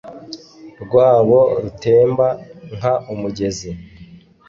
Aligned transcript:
rwabo 0.83 1.39
rutemba 1.61 2.27
nk 2.75 2.83
umugezi 3.13 3.71